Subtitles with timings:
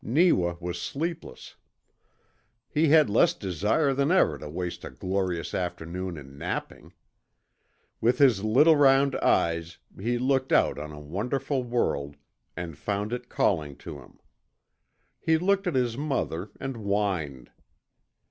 [0.03, 1.57] Neewa was sleepless.
[2.71, 6.93] He had less desire than ever to waste a glorious afternoon in napping.
[8.01, 12.15] With his little round eyes he looked out on a wonderful world,
[12.57, 14.17] and found it calling to him.
[15.19, 17.51] He looked at his mother, and whined.